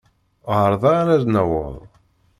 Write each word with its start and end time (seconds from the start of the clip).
Ɣer 0.55 0.73
da 0.81 0.91
ara 1.01 1.21
d-naweḍ. 1.23 1.75